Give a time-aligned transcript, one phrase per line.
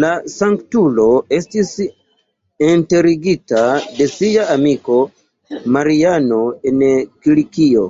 [0.00, 1.70] La sanktulo estis
[2.72, 3.62] enterigita
[4.02, 5.00] de sia amiko,
[5.78, 6.44] Mariano,
[6.74, 6.84] en
[7.24, 7.88] Kilikio.